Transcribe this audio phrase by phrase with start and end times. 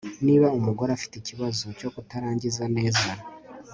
[0.25, 3.09] niba umugore afite ikibazo cyo kutarangiza neza